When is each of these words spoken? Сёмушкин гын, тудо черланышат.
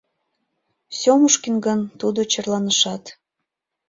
Сёмушкин 0.99 1.55
гын, 1.65 1.79
тудо 1.99 2.19
черланышат. 2.31 3.03